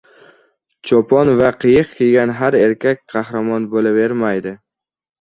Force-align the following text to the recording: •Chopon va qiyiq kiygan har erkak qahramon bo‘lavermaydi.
•Chopon 0.89 1.31
va 1.41 1.51
qiyiq 1.65 1.93
kiygan 2.01 2.35
har 2.41 2.59
erkak 2.63 3.07
qahramon 3.15 3.71
bo‘lavermaydi. 3.77 4.61